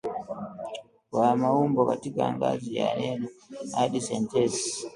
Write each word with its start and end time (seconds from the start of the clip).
wa 1.11 1.35
maumbo 1.35 1.85
katika 1.85 2.33
ngazi 2.33 2.75
ya 2.75 2.95
neno 2.97 3.27
hadi 3.75 4.01
sentensi 4.01 4.87